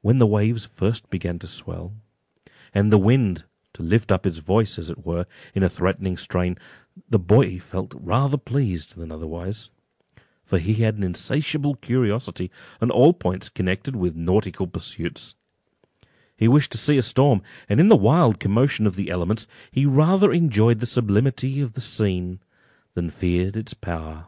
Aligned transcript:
When 0.00 0.18
the 0.18 0.26
waves 0.26 0.64
first 0.64 1.10
began 1.10 1.38
to 1.38 1.46
swell, 1.46 1.94
and 2.74 2.90
the 2.90 2.98
wind 2.98 3.44
to 3.74 3.84
lift 3.84 4.10
up 4.10 4.26
its 4.26 4.38
voice, 4.38 4.80
as 4.80 4.90
it 4.90 5.06
were, 5.06 5.26
in 5.54 5.62
a 5.62 5.68
threatening 5.68 6.16
strain, 6.16 6.56
the 7.08 7.20
boy 7.20 7.60
felt 7.60 7.94
rather 7.96 8.36
pleased 8.36 8.96
than 8.96 9.12
otherwise; 9.12 9.70
for 10.44 10.56
as 10.56 10.64
he 10.64 10.74
had 10.74 10.96
an 10.96 11.04
insatiable 11.04 11.76
curiosity 11.76 12.50
on 12.80 12.90
all 12.90 13.12
points 13.12 13.48
connected 13.48 13.94
with 13.94 14.16
nautical 14.16 14.66
pursuits, 14.66 15.36
he 16.36 16.48
wished 16.48 16.72
to 16.72 16.78
see 16.78 16.96
a 16.98 17.00
storm, 17.02 17.40
and 17.68 17.78
in 17.78 17.86
the 17.88 17.94
wild 17.94 18.40
commotion 18.40 18.88
of 18.88 18.96
the 18.96 19.08
elements, 19.08 19.46
he 19.70 19.86
rather 19.86 20.32
enjoyed 20.32 20.80
the 20.80 20.84
sublimity 20.84 21.60
of 21.60 21.74
the 21.74 21.80
scene 21.80 22.40
than 22.94 23.08
feared 23.08 23.56
its 23.56 23.72
power. 23.72 24.26